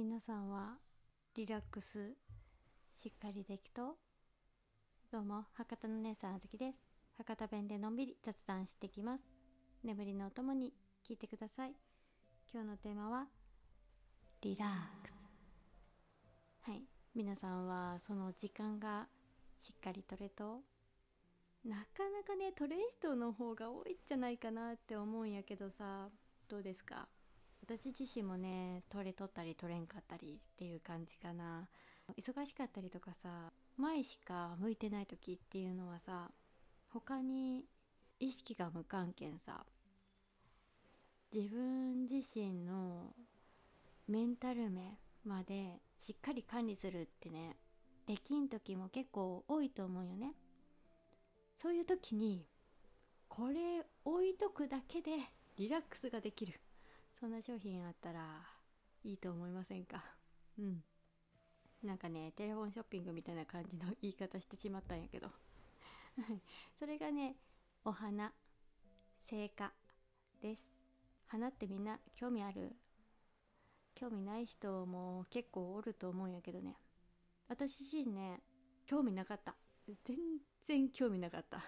[0.00, 0.76] 皆さんは
[1.34, 2.12] リラックス
[2.94, 3.96] しっかりできと
[5.10, 6.78] どうも博多の姉さんあずきです。
[7.16, 9.24] 博多弁でのんびり雑談してきます。
[9.82, 10.72] 眠りのおともに
[11.04, 11.72] 聞いてください。
[12.54, 13.26] 今日のテーマは
[14.40, 14.68] リラッ
[15.02, 15.18] クス。
[16.60, 16.84] はい。
[17.16, 19.08] 皆さんはその時間が
[19.58, 20.60] しっかりとれと
[21.64, 26.08] なかなかねトレイ人の方が多いんじゃないかなって思うんやけどさ
[26.48, 27.08] どうですか？
[27.68, 31.68] 私自身もね取れとったり取れんかったりっていう感じかな。
[32.16, 36.30] 忙しかったりとかさ前しか向いてない時っていうのはさ
[36.88, 37.66] 他に
[38.18, 39.66] 意識が無関係さ
[41.30, 43.12] 自分自身の
[44.08, 44.96] メンタル面
[45.26, 47.56] までしっかり管理するってね
[48.06, 50.32] できん時も結構多いと思うよね。
[51.58, 52.46] そういう時に
[53.28, 55.10] これ置いとくだけで
[55.58, 56.58] リラックスができる。
[57.18, 58.20] そんな商品あったら
[59.02, 60.04] いいと思いませんか？
[60.58, 60.84] うん。
[61.82, 65.28] なんかねテレフォンショッピングみたいな感じの言い方してしまったんやけど。
[66.78, 67.36] それがね
[67.84, 68.32] お花
[69.24, 69.72] 生花
[70.40, 70.62] です。
[71.26, 72.76] 花ってみんな興味ある？
[73.94, 76.76] 興味ない人も結構おると思うんやけどね。
[77.48, 78.40] 私自身ね
[78.86, 79.56] 興味なかった。
[80.04, 80.16] 全
[80.62, 81.62] 然興味なかった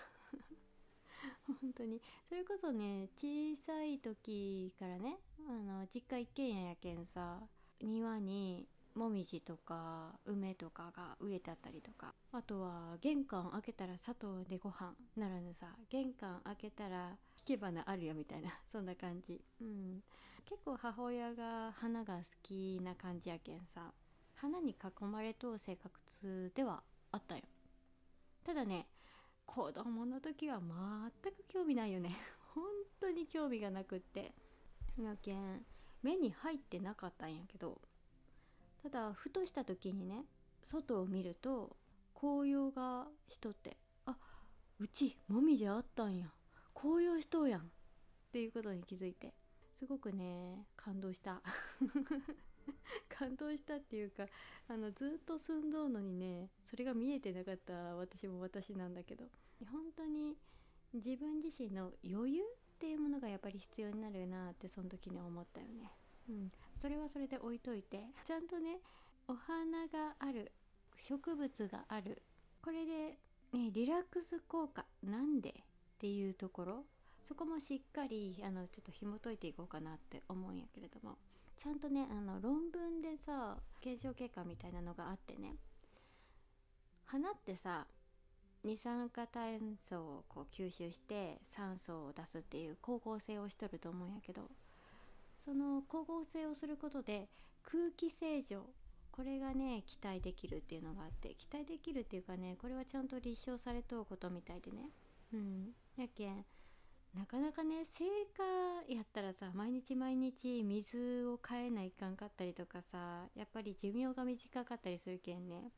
[1.61, 2.01] 本当に。
[2.29, 7.41] それこそね小さい時からねあの実家一軒家やけんさ
[7.81, 12.15] 庭にもみじとか梅とかが植えてあったりとか。
[12.33, 19.41] あとは玄関開けたら砂糖でご飯ならぬさ玄関開けたら引け花あるよみたいな そんな感じ。
[19.61, 20.03] うん。
[20.45, 23.93] 結構母親が花が好きな感じやけんさ
[24.35, 27.43] 花に囲まれとう生活ではあったよ。
[28.45, 28.87] ただね
[29.53, 32.17] 子供の時は全く興味ないよね。
[32.55, 32.65] 本
[33.01, 34.33] 当に興味がなくって。
[34.97, 35.67] やけん
[36.03, 37.81] 目に入ってなかったんやけど。
[38.81, 40.25] ただふとした時にね
[40.63, 41.77] 外を見ると
[42.15, 43.77] 紅葉がしとって
[44.07, 44.17] あ
[44.79, 46.33] うちもみじあったんや。
[46.73, 47.63] 紅葉しとうやん。
[47.63, 47.65] っ
[48.31, 49.35] ていうことに気づいて
[49.75, 51.43] すごくね感動した。
[53.09, 54.29] 感動したっていうか
[54.69, 59.29] あのずっと住んどうのにねそれが見えてなかった私も私なんだけど。
[59.67, 60.37] 本当に
[60.93, 62.47] 自分自身の余裕っ
[62.79, 65.93] ていうものがやっぱり必要になるなってその時に思ったよね。
[66.29, 68.79] うん、それはそれで置いといてちゃんとね
[69.27, 70.53] お花がある
[70.97, 72.23] 植物がある
[72.63, 73.19] これで、
[73.53, 75.53] ね、リラックス効果なんでっ
[75.99, 76.85] ていうところ
[77.23, 81.17] そこもしっかりあのちょっと紐解いていこうかなって思うんやけれども
[81.57, 85.57] ちゃんとねあの論文でさ検証結果みたいなのがあってね
[87.05, 87.87] 花ってさ
[88.63, 94.43] 二酸化炭素をこう吸収して酸素を出すっていう光合成をしとると思うんやけど
[95.45, 97.29] その光合成をすることで
[97.65, 98.67] 空気清浄
[99.11, 104.91] これがね期待できるっていうのがあって期待できるっていうかねこれはちゃんと立証されとうことみたいでね。
[105.33, 105.69] うん。
[105.97, 106.45] やけん
[107.15, 108.05] なかなかね成
[108.37, 108.43] 果
[108.93, 115.73] やったらさ毎日毎日水を変えないかんかったりとかさやっぱり寿命が短かったりするけんね。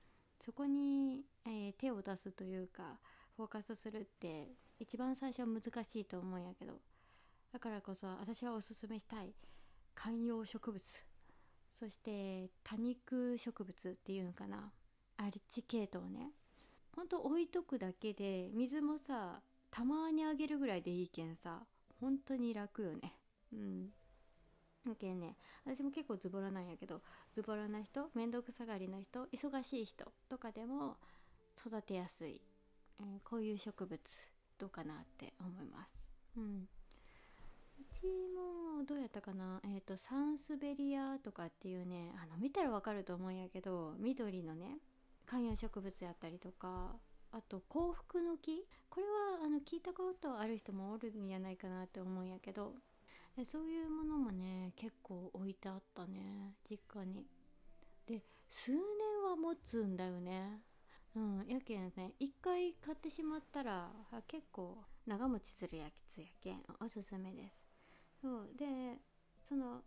[0.45, 2.99] そこに、えー、手を出すというか
[3.37, 4.49] フォーカスするって
[4.81, 6.75] 一番最初は難しいと思うんやけど
[7.53, 9.33] だからこそ私はおすすめしたい
[9.95, 10.83] 観葉植物
[11.79, 14.73] そして多肉植物っていうのかな
[15.17, 16.33] アリチ系統ね。
[16.97, 21.63] ほんと置いとくだけで水もさたまにあげるぐらいでいいけんさ
[22.01, 23.15] 本当に楽よね。
[23.53, 23.89] うん。
[24.99, 25.37] けんね。
[25.65, 27.01] 私も結構ズボラなんやけど
[27.33, 30.97] ズボラな人面倒くさがりの人忙しい人とかでも
[31.59, 32.41] 育てやすい、
[33.01, 34.01] えー、こういう植物
[34.59, 35.91] どうかなって思います。
[36.37, 36.69] うん。
[37.81, 44.79] うちもどうやったかなえっ、ー、とサンスベリアとかっていうねあの見たらわかると思うんやけど緑のね
[45.27, 46.97] 観葉植物やったりとか
[47.33, 48.67] あと幸福の木。
[48.91, 52.75] これはあの聞いたことある人もおるんじゃないかなって思うんやけど
[53.45, 57.27] そういうものもね結構置いてあったね実家に。
[58.07, 58.81] で数年
[59.25, 60.61] は持つんだよね。
[61.15, 63.91] うんやけんね一回買ってしまったら
[64.27, 66.63] 結構長持ちするやつやけん。
[66.81, 67.57] おすすめです。
[68.21, 68.67] そうで
[69.43, 69.83] その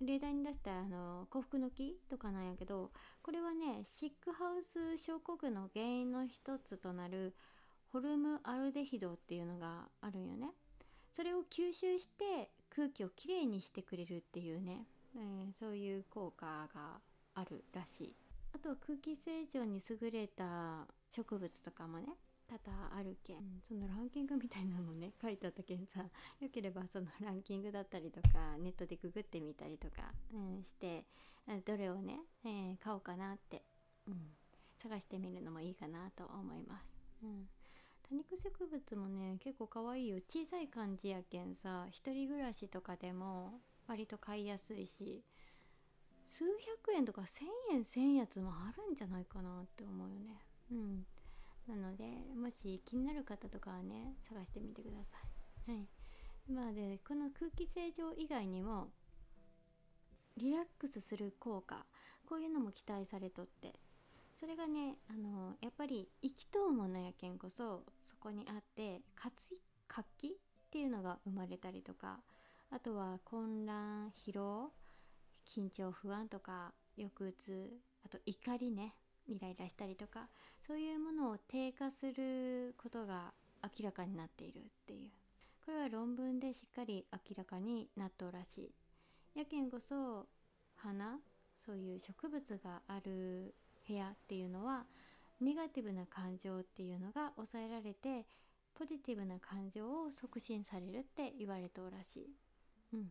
[0.00, 2.92] 例題に出したあの幸福の木とかなんやけど
[3.22, 7.34] これはねシックハウス症候群の原因の一つとなる
[7.92, 10.50] ホルムアルデヒドっていうのがあるんよね。
[11.16, 14.86] それを吸収して空気をきれいにしてくれるっていうね、
[15.16, 17.00] えー、そういう効果が
[17.34, 18.16] あるらしい。
[18.54, 22.06] あとは空気清浄に優れた植物とかもね
[22.48, 26.02] 多々あるけん、そのランキングみたいなのね 書いてあったけんさ
[26.40, 31.04] よければそのランキングだったりとかネットでググってみたりとか、うん、して
[31.66, 33.62] どれをね、えー、買おうかなって、
[34.06, 34.34] うん、
[34.76, 36.98] 探してみるのもいいかなと思います。
[37.22, 37.48] うん。
[38.10, 40.16] 多肉植物もね結構可愛いよ。
[40.28, 45.22] 小さい感じやけんさ一人暮らしとかでも割と買いやすいし
[46.26, 50.44] 数百円とか1,000円1,000やつもあるんじゃないかなって思うよね。
[50.70, 51.06] うん。
[51.66, 55.18] なのでもし気になる方とかはね探してみてくださ
[55.68, 55.72] い。
[55.72, 55.88] はい。
[56.50, 58.88] まあでこの空気清浄以外にも
[60.36, 61.84] リラックスする効果
[62.26, 63.74] こういうのも期待されとって。
[64.38, 69.50] それがねあのやっぱり生きとうものやけんこそそこにあって活
[70.16, 70.30] 気っ
[70.70, 72.20] ていうのが生まれたりとか
[72.70, 74.70] あとは混乱疲労
[75.46, 77.70] 緊張不安とか抑うつ
[78.04, 78.94] あと怒りね
[79.26, 80.28] イライラしたりとか
[80.66, 83.32] そういうものを低下することが
[83.62, 85.10] 明らかになっているっていう。
[85.64, 89.38] これは論文でしっかり明らかになっとうらしい。
[89.38, 90.26] やけんこそ
[90.76, 91.18] 花
[91.54, 93.54] そういう植物がある
[93.88, 94.84] 部屋っていうのは
[95.40, 98.26] ネガティブな感情っていうのが抑えられて
[98.74, 102.26] ポジティブな感情を促進されるって言われとうらしい、
[102.92, 103.06] うん、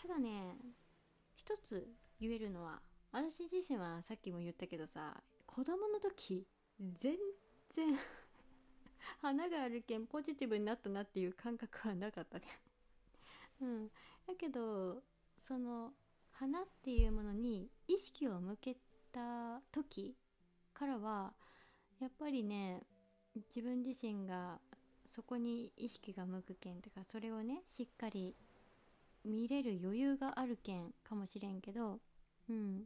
[0.00, 0.56] ただね
[1.34, 1.86] 一つ
[2.20, 2.80] 言えるのは
[3.12, 5.14] 私自身はさっきも言ったけどさ
[5.46, 6.46] 子供の時
[6.98, 7.16] 全
[7.70, 7.98] 然
[9.20, 12.46] 花があるけんポジティブになったなっていう感覚はなかったね。
[13.60, 13.88] うん。
[14.26, 15.02] だけど
[15.38, 15.92] その
[16.30, 18.76] 花っていうものに意識を向け
[19.12, 20.16] た時
[20.74, 21.32] からは
[22.00, 22.82] やっぱりね
[23.54, 24.58] 自分自身が
[25.14, 28.34] そこに意識が向くけんとかそれをねしっかり
[29.24, 32.00] 見れる余裕があるけんかもしれんけど
[32.48, 32.82] うん。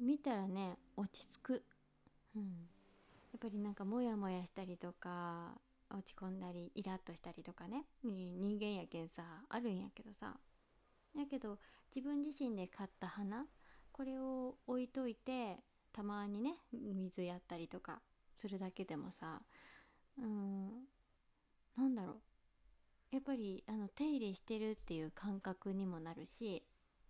[0.00, 1.62] 見たらね落ち着く、
[2.34, 2.46] うん、や
[3.36, 5.52] っぱりなんかモヤモヤしたりとか
[5.90, 10.34] 落ち込んだりイラッとしたりとかね人間やけんさあるんやけどさ。
[11.14, 11.58] やけど
[11.94, 13.44] 自分自身で買った花
[13.92, 15.56] これを置いといて
[15.92, 18.00] たまにね水やったりとか
[18.36, 19.42] するだけでもさ
[20.18, 20.68] うん
[21.76, 22.16] なんだろう。
[23.12, 26.62] やっぱりあの手入れしてるっていう感覚にもなるし、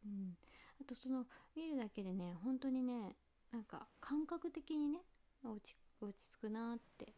[0.05, 0.37] うん、
[0.81, 3.15] あとその見るだけでね本当にね
[3.53, 4.99] なんか感覚的にね
[5.45, 7.15] 落ち落ち着くなって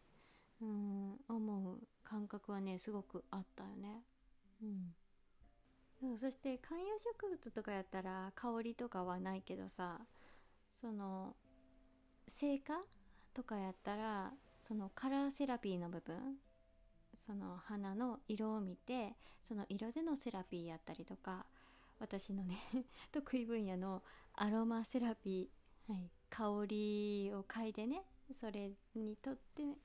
[0.61, 4.03] うん思う感覚はねすごくあったよね。
[4.63, 4.95] うん。
[6.01, 10.01] そうそして観葉植物とかやったら香りとかはないけどさ
[10.81, 11.35] その
[12.29, 12.81] 生花
[13.33, 16.17] とかやったらそのカラーセラピーの部分
[17.27, 21.47] その花の色を見てその色でのセラピーやったりとか
[21.99, 22.59] 私のね
[23.13, 24.03] 得意分野の
[24.35, 29.77] アロマセラピー、はい、香りを嗅いでねそれにとって、ね、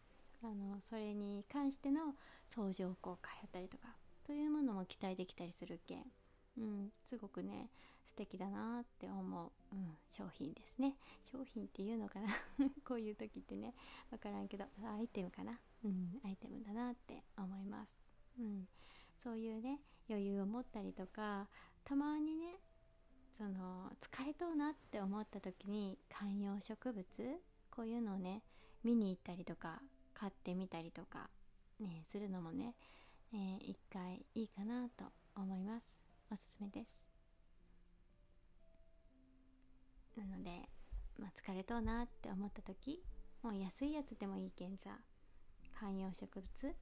[0.44, 2.16] あのそれに関しての
[2.48, 3.99] 相乗効果やったりとか
[4.30, 6.04] そういうものも期待できたりするけん、
[6.60, 7.72] うん、すごくね
[8.06, 10.94] 素敵だなって思う、うん、商品ですね。
[11.32, 12.28] 商品っていうのかな？
[12.86, 13.74] こういう時ってね
[14.12, 17.92] 分からんけどアイテムかな、うん、アイテムだなって思います、
[18.38, 18.68] うん、
[19.18, 21.50] そういうね余裕を持ったりとか
[21.84, 22.60] たまにね
[23.36, 27.42] その疲れとうなって思った時に観葉植物？
[27.72, 28.44] こういうのをね
[28.84, 29.82] 見に行ったりとか
[30.14, 31.32] 買ってみたりとか、
[31.80, 32.76] ね、するのもね
[33.32, 35.06] えー、一回いいかなと
[35.36, 35.96] 思います。
[36.32, 37.00] おすすめです。
[40.18, 40.68] なので、
[41.18, 43.02] まあ、疲れとうなって思った時
[43.42, 45.00] もう安いやつでもいいけんさ
[45.80, 46.76] 観葉植物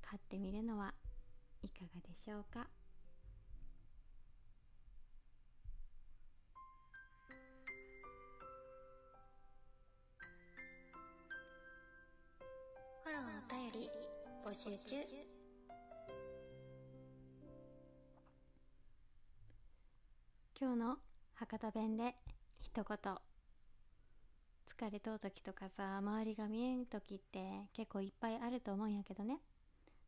[0.00, 0.94] 買ってみるのは
[1.62, 2.66] いかがでしょうか？
[13.02, 13.90] フォローお便り
[14.44, 15.33] 募集中。
[20.56, 20.96] 今日の
[21.34, 22.14] 博多弁で
[22.60, 23.14] 一言。
[24.68, 29.38] 疲れとう時とかさ周りが見えん時って結構いっぱいあると思うんやけどね。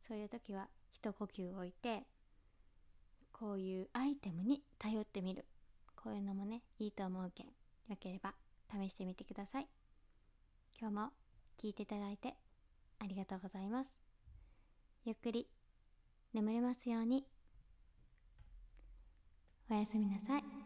[0.06, 2.04] そういう時は一呼吸置いて
[3.32, 5.46] こういうアイテムに頼ってみる。
[5.96, 7.46] こういうのもねいいと思うけん。
[7.46, 8.34] よければ
[8.70, 9.66] 試してみてください。
[10.80, 11.10] 今日も
[11.60, 12.34] 聞いていただいて
[13.00, 13.92] ありがとうございます。
[15.04, 15.48] ゆっくり
[16.34, 17.26] 眠れますように。
[19.68, 20.65] おやすみなさい。